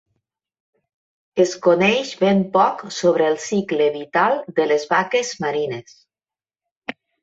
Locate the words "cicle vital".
3.45-4.43